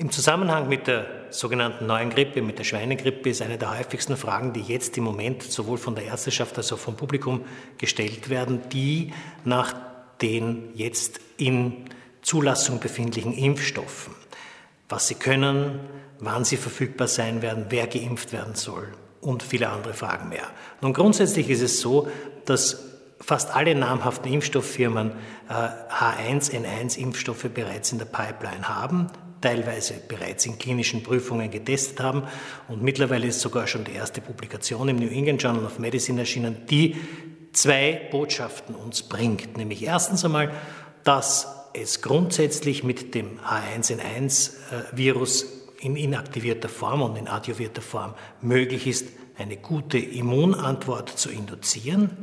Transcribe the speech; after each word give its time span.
Im 0.00 0.10
Zusammenhang 0.10 0.66
mit 0.66 0.86
der 0.86 1.26
sogenannten 1.28 1.84
neuen 1.84 2.08
Grippe, 2.08 2.40
mit 2.40 2.58
der 2.58 2.64
Schweinegrippe, 2.64 3.28
ist 3.28 3.42
eine 3.42 3.58
der 3.58 3.78
häufigsten 3.78 4.16
Fragen, 4.16 4.54
die 4.54 4.62
jetzt 4.62 4.96
im 4.96 5.04
Moment 5.04 5.42
sowohl 5.42 5.76
von 5.76 5.94
der 5.94 6.06
Ärzteschaft 6.06 6.56
als 6.56 6.72
auch 6.72 6.78
vom 6.78 6.96
Publikum 6.96 7.44
gestellt 7.76 8.30
werden, 8.30 8.62
die 8.72 9.12
nach 9.44 9.74
den 10.22 10.70
jetzt 10.72 11.20
in 11.36 11.84
Zulassung 12.22 12.80
befindlichen 12.80 13.34
Impfstoffen. 13.34 14.14
Was 14.88 15.06
sie 15.06 15.16
können, 15.16 15.80
wann 16.18 16.46
sie 16.46 16.56
verfügbar 16.56 17.06
sein 17.06 17.42
werden, 17.42 17.66
wer 17.68 17.86
geimpft 17.86 18.32
werden 18.32 18.54
soll 18.54 18.88
und 19.20 19.42
viele 19.42 19.68
andere 19.68 19.92
Fragen 19.92 20.30
mehr. 20.30 20.46
Nun 20.80 20.94
grundsätzlich 20.94 21.50
ist 21.50 21.60
es 21.60 21.78
so, 21.78 22.08
dass 22.46 22.86
fast 23.20 23.54
alle 23.54 23.74
namhaften 23.74 24.32
Impfstofffirmen 24.32 25.12
äh, 25.50 25.52
H1N1-Impfstoffe 25.92 27.50
bereits 27.52 27.92
in 27.92 27.98
der 27.98 28.06
Pipeline 28.06 28.66
haben 28.66 29.10
teilweise 29.40 29.94
bereits 30.06 30.46
in 30.46 30.58
klinischen 30.58 31.02
Prüfungen 31.02 31.50
getestet 31.50 32.00
haben. 32.00 32.24
Und 32.68 32.82
mittlerweile 32.82 33.26
ist 33.26 33.40
sogar 33.40 33.66
schon 33.66 33.84
die 33.84 33.92
erste 33.92 34.20
Publikation 34.20 34.88
im 34.88 34.96
New 34.96 35.08
England 35.08 35.42
Journal 35.42 35.64
of 35.64 35.78
Medicine 35.78 36.20
erschienen, 36.20 36.66
die 36.68 36.96
zwei 37.52 38.08
Botschaften 38.10 38.74
uns 38.74 39.02
bringt. 39.02 39.56
Nämlich 39.56 39.82
erstens 39.82 40.24
einmal, 40.24 40.52
dass 41.04 41.46
es 41.72 42.02
grundsätzlich 42.02 42.84
mit 42.84 43.14
dem 43.14 43.38
H1N1-Virus 43.40 45.46
in 45.80 45.96
inaktivierter 45.96 46.68
Form 46.68 47.02
und 47.02 47.16
in 47.16 47.28
adjuvierter 47.28 47.82
Form 47.82 48.14
möglich 48.40 48.86
ist, 48.86 49.08
eine 49.38 49.56
gute 49.56 49.98
Immunantwort 49.98 51.08
zu 51.08 51.30
induzieren. 51.30 52.16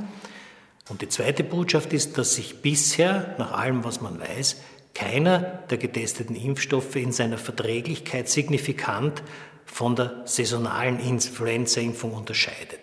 Und 0.90 1.02
die 1.02 1.10
zweite 1.10 1.44
Botschaft 1.44 1.91
ist, 1.91 2.18
dass 2.18 2.36
sich 2.36 2.62
bisher, 2.62 3.36
nach 3.40 3.52
allem, 3.52 3.84
was 3.84 3.99
man 3.99 4.20
weiß, 4.20 4.58
keiner 4.98 5.40
der 5.70 5.78
getesteten 5.78 6.36
Impfstoffe 6.36 6.96
in 6.96 7.12
seiner 7.12 7.38
Verträglichkeit 7.38 8.28
signifikant 8.30 9.22
von 9.66 9.96
der 9.96 10.24
saisonalen 10.26 10.99
Influenza-Impfung 10.99 12.13
unterscheidet. 12.13 12.80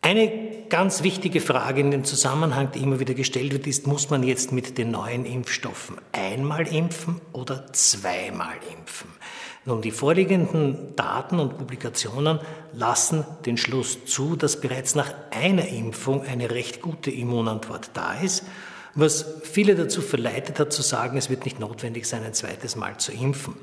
Eine 0.00 0.64
ganz 0.68 1.02
wichtige 1.02 1.40
Frage 1.40 1.80
in 1.80 1.90
dem 1.90 2.04
Zusammenhang, 2.04 2.72
die 2.72 2.80
immer 2.80 2.98
wieder 2.98 3.14
gestellt 3.14 3.52
wird, 3.52 3.66
ist, 3.66 3.86
muss 3.86 4.10
man 4.10 4.22
jetzt 4.22 4.50
mit 4.52 4.76
den 4.76 4.90
neuen 4.90 5.24
Impfstoffen 5.24 5.98
einmal 6.12 6.66
impfen 6.66 7.20
oder 7.32 7.72
zweimal 7.72 8.56
impfen? 8.72 9.10
Nun, 9.66 9.82
die 9.82 9.90
vorliegenden 9.90 10.96
Daten 10.96 11.38
und 11.38 11.58
Publikationen 11.58 12.40
lassen 12.72 13.24
den 13.44 13.56
Schluss 13.56 14.04
zu, 14.06 14.34
dass 14.34 14.60
bereits 14.60 14.94
nach 14.94 15.12
einer 15.30 15.68
Impfung 15.68 16.22
eine 16.22 16.50
recht 16.50 16.80
gute 16.80 17.10
Immunantwort 17.10 17.90
da 17.94 18.14
ist 18.14 18.44
was 18.94 19.24
viele 19.42 19.74
dazu 19.74 20.02
verleitet 20.02 20.58
hat 20.58 20.72
zu 20.72 20.82
sagen, 20.82 21.16
es 21.16 21.30
wird 21.30 21.44
nicht 21.44 21.60
notwendig 21.60 22.06
sein, 22.06 22.24
ein 22.24 22.34
zweites 22.34 22.76
Mal 22.76 22.96
zu 22.98 23.12
impfen. 23.12 23.54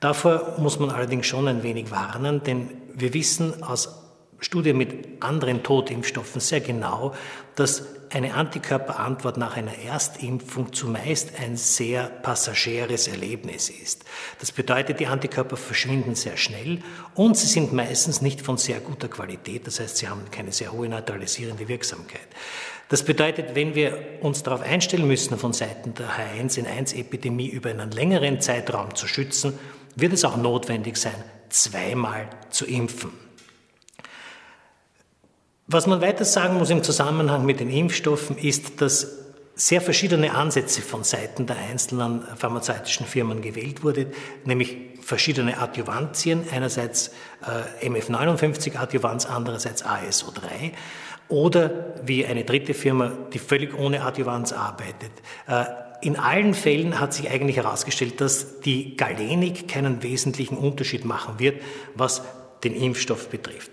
Davor 0.00 0.56
muss 0.58 0.78
man 0.78 0.90
allerdings 0.90 1.26
schon 1.26 1.48
ein 1.48 1.62
wenig 1.62 1.90
warnen, 1.90 2.42
denn 2.42 2.70
wir 2.94 3.14
wissen 3.14 3.62
aus 3.62 4.07
Studien 4.40 4.76
mit 4.76 5.22
anderen 5.22 5.62
Totimpfstoffen 5.62 6.40
sehr 6.40 6.60
genau, 6.60 7.14
dass 7.56 7.82
eine 8.10 8.34
Antikörperantwort 8.34 9.36
nach 9.36 9.56
einer 9.56 9.76
Erstimpfung 9.78 10.72
zumeist 10.72 11.32
ein 11.40 11.56
sehr 11.56 12.04
passageres 12.04 13.08
Erlebnis 13.08 13.68
ist. 13.68 14.04
Das 14.38 14.52
bedeutet, 14.52 15.00
die 15.00 15.06
Antikörper 15.06 15.56
verschwinden 15.56 16.14
sehr 16.14 16.36
schnell 16.36 16.80
und 17.14 17.36
sie 17.36 17.48
sind 17.48 17.72
meistens 17.72 18.22
nicht 18.22 18.40
von 18.40 18.56
sehr 18.56 18.80
guter 18.80 19.08
Qualität, 19.08 19.66
das 19.66 19.80
heißt, 19.80 19.98
sie 19.98 20.08
haben 20.08 20.30
keine 20.30 20.52
sehr 20.52 20.72
hohe 20.72 20.88
neutralisierende 20.88 21.68
Wirksamkeit. 21.68 22.28
Das 22.88 23.02
bedeutet, 23.02 23.54
wenn 23.54 23.74
wir 23.74 24.18
uns 24.22 24.42
darauf 24.42 24.62
einstellen 24.62 25.06
müssen, 25.06 25.36
von 25.36 25.52
Seiten 25.52 25.92
der 25.92 26.08
H1N1-Epidemie 26.08 27.48
über 27.48 27.68
einen 27.70 27.90
längeren 27.90 28.40
Zeitraum 28.40 28.94
zu 28.94 29.06
schützen, 29.06 29.58
wird 29.94 30.14
es 30.14 30.24
auch 30.24 30.38
notwendig 30.38 30.96
sein, 30.96 31.22
zweimal 31.50 32.30
zu 32.48 32.64
impfen. 32.64 33.27
Was 35.70 35.86
man 35.86 36.00
weiter 36.00 36.24
sagen 36.24 36.56
muss 36.56 36.70
im 36.70 36.82
Zusammenhang 36.82 37.44
mit 37.44 37.60
den 37.60 37.68
Impfstoffen 37.68 38.38
ist, 38.38 38.80
dass 38.80 39.18
sehr 39.54 39.82
verschiedene 39.82 40.34
Ansätze 40.34 40.80
von 40.80 41.04
Seiten 41.04 41.46
der 41.46 41.58
einzelnen 41.58 42.22
pharmazeutischen 42.36 43.04
Firmen 43.04 43.42
gewählt 43.42 43.84
wurde, 43.84 44.06
nämlich 44.46 44.78
verschiedene 45.02 45.58
Adjuvantien, 45.58 46.44
einerseits 46.50 47.10
äh, 47.82 47.86
MF59-Adjuvans, 47.86 49.26
andererseits 49.26 49.84
ASO3 49.84 50.72
oder 51.28 51.96
wie 52.02 52.24
eine 52.24 52.44
dritte 52.44 52.72
Firma, 52.72 53.12
die 53.34 53.38
völlig 53.38 53.78
ohne 53.78 54.00
Adjuvans 54.00 54.54
arbeitet. 54.54 55.12
Äh, 55.46 55.64
in 56.00 56.16
allen 56.16 56.54
Fällen 56.54 56.98
hat 56.98 57.12
sich 57.12 57.30
eigentlich 57.30 57.58
herausgestellt, 57.58 58.22
dass 58.22 58.60
die 58.60 58.96
Galenik 58.96 59.68
keinen 59.68 60.02
wesentlichen 60.02 60.56
Unterschied 60.56 61.04
machen 61.04 61.38
wird, 61.38 61.60
was 61.94 62.22
den 62.64 62.74
Impfstoff 62.74 63.28
betrifft. 63.28 63.72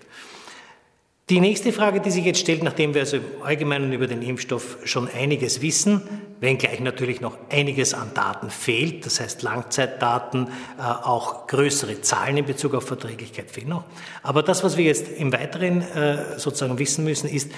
Die 1.28 1.40
nächste 1.40 1.72
Frage, 1.72 2.00
die 2.00 2.12
sich 2.12 2.24
jetzt 2.24 2.38
stellt, 2.38 2.62
nachdem 2.62 2.94
wir 2.94 3.00
also 3.00 3.16
im 3.16 3.24
Allgemeinen 3.42 3.92
über 3.92 4.06
den 4.06 4.22
Impfstoff 4.22 4.78
schon 4.84 5.08
einiges 5.08 5.60
wissen, 5.60 6.00
wenngleich 6.38 6.78
natürlich 6.78 7.20
noch 7.20 7.36
einiges 7.50 7.94
an 7.94 8.12
Daten 8.14 8.48
fehlt, 8.48 9.04
das 9.04 9.18
heißt 9.18 9.42
Langzeitdaten, 9.42 10.46
äh, 10.78 10.82
auch 10.82 11.48
größere 11.48 12.00
Zahlen 12.00 12.36
in 12.36 12.46
Bezug 12.46 12.74
auf 12.74 12.84
Verträglichkeit 12.84 13.50
fehlen 13.50 13.70
noch. 13.70 13.82
Aber 14.22 14.44
das, 14.44 14.62
was 14.62 14.76
wir 14.76 14.84
jetzt 14.84 15.08
im 15.08 15.32
Weiteren 15.32 15.82
äh, 15.82 16.38
sozusagen 16.38 16.78
wissen 16.78 17.02
müssen, 17.02 17.28
ist, 17.28 17.50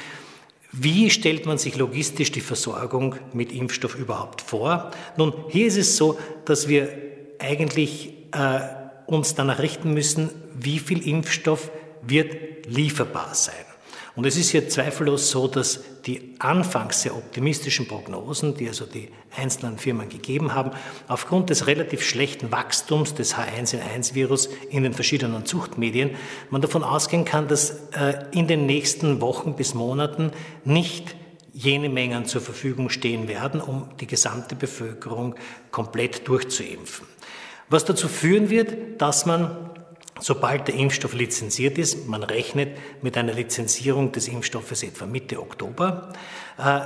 wie 0.72 1.10
stellt 1.10 1.44
man 1.44 1.58
sich 1.58 1.76
logistisch 1.76 2.32
die 2.32 2.40
Versorgung 2.40 3.16
mit 3.34 3.52
Impfstoff 3.52 3.96
überhaupt 3.96 4.40
vor? 4.40 4.92
Nun, 5.18 5.34
hier 5.50 5.66
ist 5.66 5.76
es 5.76 5.98
so, 5.98 6.18
dass 6.46 6.68
wir 6.68 6.88
eigentlich 7.38 8.14
äh, 8.32 8.60
uns 9.04 9.34
danach 9.34 9.58
richten 9.58 9.92
müssen, 9.92 10.30
wie 10.58 10.78
viel 10.78 11.06
Impfstoff 11.06 11.70
wird 12.02 12.66
lieferbar 12.66 13.34
sein. 13.34 13.54
Und 14.18 14.26
es 14.26 14.36
ist 14.36 14.50
hier 14.50 14.68
zweifellos 14.68 15.30
so, 15.30 15.46
dass 15.46 15.80
die 16.04 16.34
anfangs 16.40 17.02
sehr 17.02 17.14
optimistischen 17.16 17.86
Prognosen, 17.86 18.56
die 18.56 18.66
also 18.66 18.84
die 18.84 19.10
einzelnen 19.36 19.78
Firmen 19.78 20.08
gegeben 20.08 20.54
haben, 20.54 20.72
aufgrund 21.06 21.50
des 21.50 21.68
relativ 21.68 22.02
schlechten 22.02 22.50
Wachstums 22.50 23.14
des 23.14 23.36
H1N1-Virus 23.36 24.48
in 24.70 24.82
den 24.82 24.92
verschiedenen 24.92 25.46
Zuchtmedien, 25.46 26.16
man 26.50 26.62
davon 26.62 26.82
ausgehen 26.82 27.24
kann, 27.24 27.46
dass 27.46 27.70
äh, 27.92 28.24
in 28.32 28.48
den 28.48 28.66
nächsten 28.66 29.20
Wochen 29.20 29.54
bis 29.54 29.74
Monaten 29.74 30.32
nicht 30.64 31.14
jene 31.52 31.88
Mengen 31.88 32.24
zur 32.24 32.40
Verfügung 32.40 32.90
stehen 32.90 33.28
werden, 33.28 33.60
um 33.60 33.88
die 34.00 34.08
gesamte 34.08 34.56
Bevölkerung 34.56 35.36
komplett 35.70 36.26
durchzuimpfen. 36.26 37.06
Was 37.70 37.84
dazu 37.84 38.08
führen 38.08 38.50
wird, 38.50 39.00
dass 39.00 39.26
man 39.26 39.67
Sobald 40.20 40.68
der 40.68 40.74
Impfstoff 40.74 41.14
lizenziert 41.14 41.78
ist, 41.78 42.06
man 42.06 42.22
rechnet 42.22 42.76
mit 43.02 43.16
einer 43.16 43.32
Lizenzierung 43.32 44.12
des 44.12 44.28
Impfstoffes 44.28 44.82
etwa 44.82 45.06
Mitte 45.06 45.40
Oktober, 45.40 46.12
äh, 46.58 46.80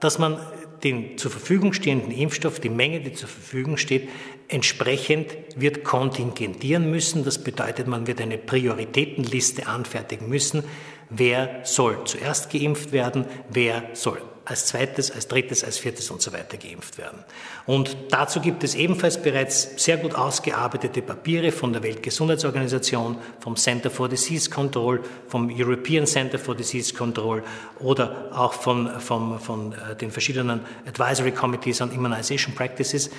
dass 0.00 0.18
man 0.18 0.38
den 0.82 1.18
zur 1.18 1.30
Verfügung 1.30 1.72
stehenden 1.72 2.10
Impfstoff, 2.10 2.58
die 2.58 2.70
Menge, 2.70 3.00
die 3.00 3.12
zur 3.12 3.28
Verfügung 3.28 3.76
steht, 3.76 4.08
entsprechend 4.48 5.26
wird 5.54 5.84
kontingentieren 5.84 6.90
müssen. 6.90 7.24
Das 7.24 7.42
bedeutet, 7.42 7.86
man 7.86 8.06
wird 8.06 8.20
eine 8.20 8.38
Prioritätenliste 8.38 9.66
anfertigen 9.66 10.28
müssen. 10.28 10.64
Wer 11.10 11.60
soll 11.64 12.04
zuerst 12.04 12.50
geimpft 12.50 12.92
werden? 12.92 13.26
Wer 13.50 13.90
soll 13.94 14.22
als 14.50 14.66
zweites, 14.66 15.12
als 15.12 15.28
drittes, 15.28 15.62
als 15.62 15.78
viertes 15.78 16.10
und 16.10 16.20
so 16.20 16.32
weiter 16.32 16.56
geimpft 16.56 16.98
werden. 16.98 17.18
Und 17.66 17.96
dazu 18.10 18.40
gibt 18.40 18.64
es 18.64 18.74
ebenfalls 18.74 19.22
bereits 19.22 19.72
sehr 19.76 19.96
gut 19.96 20.14
ausgearbeitete 20.14 21.02
Papiere 21.02 21.52
von 21.52 21.72
der 21.72 21.84
Weltgesundheitsorganisation, 21.84 23.16
vom 23.38 23.54
Center 23.54 23.90
for 23.90 24.08
Disease 24.08 24.50
Control, 24.50 25.02
vom 25.28 25.52
European 25.54 26.04
Center 26.04 26.38
for 26.38 26.56
Disease 26.56 26.92
Control 26.92 27.44
oder 27.78 28.30
auch 28.32 28.54
von, 28.54 28.88
von, 28.98 29.38
von 29.38 29.72
äh, 29.72 29.94
den 29.94 30.10
verschiedenen 30.10 30.62
Advisory 30.84 31.30
Committees 31.30 31.80
on 31.80 31.92
Immunization 31.92 32.52
Practices, 32.52 33.10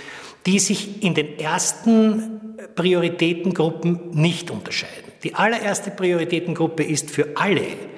die 0.45 0.59
sich 0.59 1.01
in 1.01 1.13
den 1.13 1.39
ersten 1.39 2.57
Prioritätengruppen 2.75 4.11
nicht 4.11 4.51
unterscheiden. 4.51 5.11
Die 5.23 5.35
allererste 5.35 5.91
Prioritätengruppe 5.91 6.83
ist 6.83 7.11
für 7.11 7.27
alle 7.35 7.61
äh, 7.61 7.90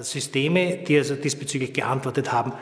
Systeme, 0.00 0.78
die 0.78 0.98
also 0.98 1.14
diesbezüglich 1.14 1.72
geantwortet 1.72 2.32
haben, 2.32 2.52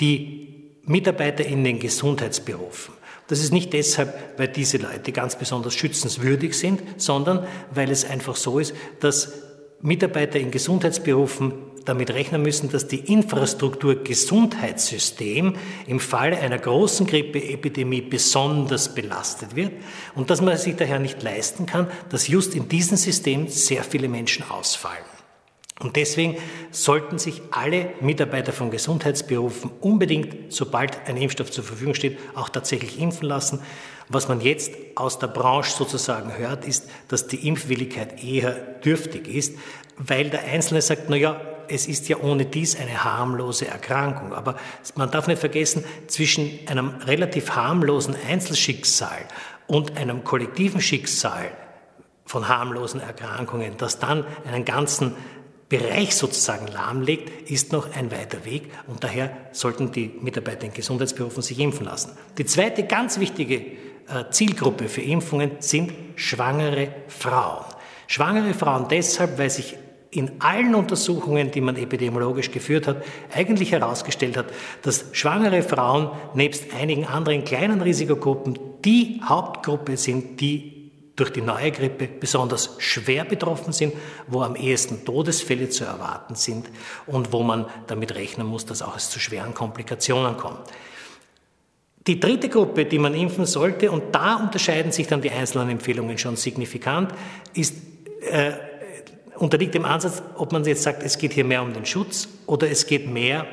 die 0.00 0.70
Mitarbeiter 0.84 1.44
in 1.44 1.62
den 1.64 1.78
Gesundheitsberufen. 1.78 2.94
Das 3.28 3.40
ist 3.40 3.52
nicht 3.52 3.72
deshalb, 3.72 4.14
weil 4.36 4.48
diese 4.48 4.78
Leute 4.78 5.12
ganz 5.12 5.38
besonders 5.38 5.74
schützenswürdig 5.74 6.58
sind, 6.58 6.82
sondern 6.96 7.46
weil 7.72 7.90
es 7.90 8.04
einfach 8.04 8.36
so 8.36 8.58
ist, 8.58 8.74
dass 9.00 9.32
Mitarbeiter 9.80 10.38
in 10.38 10.50
Gesundheitsberufen 10.50 11.54
damit 11.84 12.10
rechnen 12.10 12.42
müssen, 12.42 12.70
dass 12.70 12.86
die 12.86 13.12
Infrastruktur 13.12 14.04
Gesundheitssystem 14.04 15.56
im 15.86 16.00
Falle 16.00 16.38
einer 16.38 16.58
großen 16.58 17.06
Grippeepidemie 17.06 18.02
besonders 18.02 18.94
belastet 18.94 19.56
wird 19.56 19.72
und 20.14 20.30
dass 20.30 20.40
man 20.40 20.56
sich 20.56 20.76
daher 20.76 20.98
nicht 20.98 21.22
leisten 21.22 21.66
kann, 21.66 21.88
dass 22.10 22.28
just 22.28 22.54
in 22.54 22.68
diesem 22.68 22.96
System 22.96 23.48
sehr 23.48 23.82
viele 23.82 24.08
Menschen 24.08 24.44
ausfallen. 24.48 25.04
Und 25.82 25.96
deswegen 25.96 26.36
sollten 26.70 27.18
sich 27.18 27.42
alle 27.50 27.90
Mitarbeiter 28.00 28.52
von 28.52 28.70
Gesundheitsberufen 28.70 29.70
unbedingt, 29.80 30.52
sobald 30.52 31.08
ein 31.08 31.16
Impfstoff 31.16 31.50
zur 31.50 31.64
Verfügung 31.64 31.94
steht, 31.94 32.18
auch 32.34 32.48
tatsächlich 32.48 33.00
impfen 33.00 33.28
lassen. 33.28 33.60
Was 34.08 34.28
man 34.28 34.40
jetzt 34.40 34.72
aus 34.94 35.18
der 35.18 35.26
Branche 35.28 35.72
sozusagen 35.72 36.36
hört, 36.36 36.64
ist, 36.64 36.88
dass 37.08 37.26
die 37.26 37.48
Impfwilligkeit 37.48 38.22
eher 38.22 38.52
dürftig 38.52 39.26
ist, 39.26 39.56
weil 39.96 40.30
der 40.30 40.44
Einzelne 40.44 40.82
sagt, 40.82 41.04
na 41.08 41.16
ja, 41.16 41.40
es 41.68 41.86
ist 41.86 42.08
ja 42.08 42.18
ohne 42.18 42.44
dies 42.44 42.78
eine 42.78 43.04
harmlose 43.04 43.66
Erkrankung. 43.66 44.34
Aber 44.34 44.56
man 44.94 45.10
darf 45.10 45.26
nicht 45.26 45.38
vergessen, 45.38 45.84
zwischen 46.06 46.50
einem 46.66 46.96
relativ 47.06 47.50
harmlosen 47.50 48.16
Einzelschicksal 48.28 49.26
und 49.66 49.96
einem 49.96 50.24
kollektiven 50.24 50.80
Schicksal 50.80 51.50
von 52.24 52.48
harmlosen 52.48 53.00
Erkrankungen, 53.00 53.76
das 53.78 53.98
dann 53.98 54.24
einen 54.46 54.64
ganzen 54.64 55.14
Bereich 55.72 56.14
sozusagen 56.14 56.66
lahmlegt, 56.66 57.50
ist 57.50 57.72
noch 57.72 57.96
ein 57.96 58.10
weiter 58.10 58.44
Weg 58.44 58.64
und 58.88 59.02
daher 59.02 59.34
sollten 59.52 59.90
die 59.90 60.12
Mitarbeiter 60.20 60.66
in 60.66 60.74
Gesundheitsberufen 60.74 61.42
sich 61.42 61.58
impfen 61.58 61.86
lassen. 61.86 62.12
Die 62.36 62.44
zweite 62.44 62.82
ganz 62.82 63.18
wichtige 63.18 63.54
äh, 63.54 64.30
Zielgruppe 64.30 64.90
für 64.90 65.00
Impfungen 65.00 65.52
sind 65.60 65.94
schwangere 66.16 66.88
Frauen. 67.08 67.64
Schwangere 68.06 68.52
Frauen 68.52 68.88
deshalb, 68.90 69.38
weil 69.38 69.48
sich 69.48 69.78
in 70.10 70.32
allen 70.40 70.74
Untersuchungen, 70.74 71.50
die 71.50 71.62
man 71.62 71.76
epidemiologisch 71.76 72.50
geführt 72.50 72.86
hat, 72.86 73.02
eigentlich 73.34 73.72
herausgestellt 73.72 74.36
hat, 74.36 74.48
dass 74.82 75.06
schwangere 75.12 75.62
Frauen 75.62 76.10
nebst 76.34 76.74
einigen 76.78 77.06
anderen 77.06 77.44
kleinen 77.44 77.80
Risikogruppen 77.80 78.58
die 78.84 79.22
Hauptgruppe 79.24 79.96
sind, 79.96 80.38
die 80.42 80.71
durch 81.22 81.32
die 81.32 81.40
neue 81.40 81.70
Grippe 81.70 82.08
besonders 82.08 82.74
schwer 82.78 83.24
betroffen 83.24 83.72
sind, 83.72 83.94
wo 84.26 84.42
am 84.42 84.56
ehesten 84.56 85.04
Todesfälle 85.04 85.68
zu 85.68 85.84
erwarten 85.84 86.34
sind 86.34 86.68
und 87.06 87.32
wo 87.32 87.44
man 87.44 87.66
damit 87.86 88.16
rechnen 88.16 88.44
muss, 88.44 88.66
dass 88.66 88.82
auch 88.82 88.96
es 88.96 89.08
zu 89.08 89.20
schweren 89.20 89.54
Komplikationen 89.54 90.36
kommt. 90.36 90.68
Die 92.08 92.18
dritte 92.18 92.48
Gruppe, 92.48 92.86
die 92.86 92.98
man 92.98 93.14
impfen 93.14 93.46
sollte, 93.46 93.92
und 93.92 94.12
da 94.12 94.34
unterscheiden 94.34 94.90
sich 94.90 95.06
dann 95.06 95.22
die 95.22 95.30
einzelnen 95.30 95.68
Empfehlungen 95.70 96.18
schon 96.18 96.34
signifikant, 96.34 97.14
ist, 97.54 97.76
äh, 98.28 98.54
unterliegt 99.36 99.76
dem 99.76 99.84
Ansatz, 99.84 100.24
ob 100.34 100.50
man 100.50 100.64
jetzt 100.64 100.82
sagt, 100.82 101.04
es 101.04 101.18
geht 101.18 101.34
hier 101.34 101.44
mehr 101.44 101.62
um 101.62 101.72
den 101.72 101.86
Schutz 101.86 102.26
oder 102.46 102.68
es 102.68 102.84
geht 102.84 103.08
mehr 103.08 103.46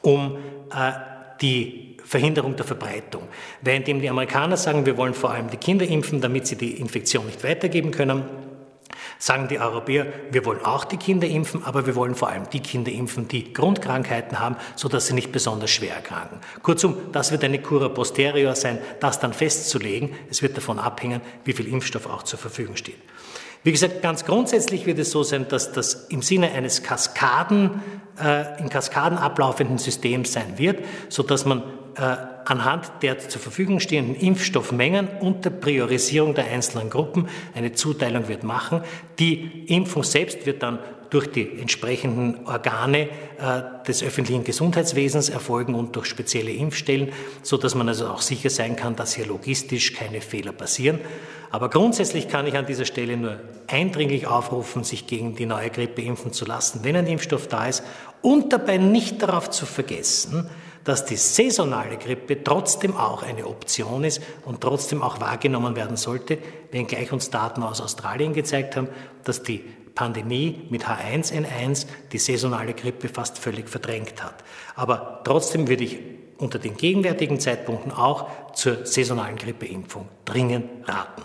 um 0.00 0.38
äh, 0.74 0.92
die 1.40 1.96
Verhinderung 2.04 2.56
der 2.56 2.66
Verbreitung. 2.66 3.22
Während 3.62 3.86
die 3.86 4.08
Amerikaner 4.08 4.56
sagen, 4.56 4.86
wir 4.86 4.96
wollen 4.96 5.14
vor 5.14 5.30
allem 5.30 5.50
die 5.50 5.56
Kinder 5.56 5.86
impfen, 5.86 6.20
damit 6.20 6.46
sie 6.46 6.56
die 6.56 6.72
Infektion 6.72 7.26
nicht 7.26 7.42
weitergeben 7.44 7.90
können, 7.90 8.24
sagen 9.18 9.48
die 9.48 9.58
Europäer, 9.58 10.06
wir 10.30 10.44
wollen 10.44 10.64
auch 10.64 10.84
die 10.84 10.96
Kinder 10.98 11.26
impfen, 11.26 11.64
aber 11.64 11.86
wir 11.86 11.94
wollen 11.94 12.14
vor 12.14 12.28
allem 12.28 12.48
die 12.50 12.60
Kinder 12.60 12.92
impfen, 12.92 13.26
die 13.28 13.52
Grundkrankheiten 13.52 14.38
haben, 14.38 14.56
sodass 14.76 15.06
sie 15.06 15.14
nicht 15.14 15.32
besonders 15.32 15.70
schwer 15.70 15.94
erkranken. 15.94 16.40
Kurzum, 16.62 16.96
das 17.12 17.32
wird 17.32 17.42
eine 17.44 17.60
Cura 17.60 17.88
posterior 17.88 18.54
sein, 18.54 18.78
das 19.00 19.20
dann 19.20 19.32
festzulegen. 19.32 20.10
Es 20.30 20.42
wird 20.42 20.56
davon 20.56 20.78
abhängen, 20.78 21.22
wie 21.44 21.54
viel 21.54 21.68
Impfstoff 21.68 22.06
auch 22.06 22.22
zur 22.22 22.38
Verfügung 22.38 22.76
steht. 22.76 22.98
Wie 23.62 23.72
gesagt, 23.72 24.02
ganz 24.02 24.26
grundsätzlich 24.26 24.84
wird 24.84 24.98
es 24.98 25.10
so 25.10 25.22
sein, 25.22 25.46
dass 25.48 25.72
das 25.72 26.08
im 26.10 26.20
Sinne 26.20 26.52
eines 26.52 26.82
Kaskaden, 26.82 27.82
äh, 28.22 28.60
in 28.60 28.68
Kaskaden 28.68 29.18
ablaufenden 29.18 29.78
Systems 29.78 30.32
sein 30.32 30.58
wird, 30.58 30.84
so 31.08 31.22
dass 31.22 31.44
man 31.44 31.62
äh, 31.96 32.16
anhand 32.44 32.90
der 33.02 33.18
zur 33.18 33.40
Verfügung 33.40 33.80
stehenden 33.80 34.14
Impfstoffmengen 34.14 35.08
und 35.20 35.44
der 35.44 35.50
Priorisierung 35.50 36.34
der 36.34 36.46
einzelnen 36.46 36.90
Gruppen 36.90 37.28
eine 37.54 37.72
Zuteilung 37.72 38.28
wird 38.28 38.44
machen. 38.44 38.82
Die 39.18 39.64
Impfung 39.66 40.02
selbst 40.02 40.46
wird 40.46 40.62
dann 40.62 40.78
durch 41.14 41.28
die 41.28 41.48
entsprechenden 41.60 42.44
Organe 42.46 43.08
äh, 43.38 43.62
des 43.86 44.02
öffentlichen 44.02 44.42
Gesundheitswesens 44.42 45.28
erfolgen 45.28 45.76
und 45.76 45.94
durch 45.94 46.06
spezielle 46.06 46.50
Impfstellen, 46.50 47.12
so 47.42 47.56
dass 47.56 47.76
man 47.76 47.88
also 47.88 48.08
auch 48.08 48.20
sicher 48.20 48.50
sein 48.50 48.74
kann, 48.74 48.96
dass 48.96 49.14
hier 49.14 49.26
logistisch 49.26 49.92
keine 49.92 50.20
Fehler 50.20 50.50
passieren. 50.52 50.98
Aber 51.52 51.70
grundsätzlich 51.70 52.26
kann 52.26 52.48
ich 52.48 52.56
an 52.56 52.66
dieser 52.66 52.84
Stelle 52.84 53.16
nur 53.16 53.38
eindringlich 53.68 54.26
aufrufen, 54.26 54.82
sich 54.82 55.06
gegen 55.06 55.36
die 55.36 55.46
neue 55.46 55.70
Grippe 55.70 56.02
impfen 56.02 56.32
zu 56.32 56.44
lassen, 56.44 56.80
wenn 56.82 56.96
ein 56.96 57.06
Impfstoff 57.06 57.46
da 57.46 57.68
ist 57.68 57.84
und 58.20 58.52
dabei 58.52 58.78
nicht 58.78 59.22
darauf 59.22 59.50
zu 59.50 59.66
vergessen, 59.66 60.50
dass 60.82 61.04
die 61.04 61.16
saisonale 61.16 61.96
Grippe 61.96 62.42
trotzdem 62.42 62.96
auch 62.96 63.22
eine 63.22 63.46
Option 63.46 64.02
ist 64.02 64.20
und 64.44 64.60
trotzdem 64.60 65.00
auch 65.00 65.20
wahrgenommen 65.20 65.76
werden 65.76 65.96
sollte, 65.96 66.38
wenngleich 66.72 67.12
uns 67.12 67.30
Daten 67.30 67.62
aus 67.62 67.80
Australien 67.80 68.32
gezeigt 68.32 68.74
haben, 68.74 68.88
dass 69.22 69.44
die 69.44 69.62
Pandemie 69.94 70.66
mit 70.70 70.86
H1N1 70.86 71.86
die 72.12 72.18
saisonale 72.18 72.74
Grippe 72.74 73.08
fast 73.08 73.38
völlig 73.38 73.68
verdrängt 73.68 74.22
hat. 74.22 74.44
Aber 74.74 75.22
trotzdem 75.24 75.68
würde 75.68 75.84
ich 75.84 75.98
unter 76.38 76.58
den 76.58 76.76
gegenwärtigen 76.76 77.38
Zeitpunkten 77.38 77.92
auch 77.92 78.52
zur 78.54 78.86
saisonalen 78.86 79.36
Grippeimpfung 79.36 80.08
dringend 80.24 80.88
raten. 80.88 81.22